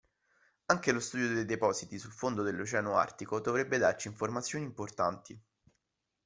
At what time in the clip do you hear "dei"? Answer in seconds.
1.31-1.45